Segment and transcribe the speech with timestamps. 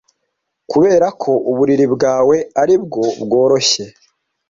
[0.71, 3.85] kuberako uburiri bwawe aribwo bworoshye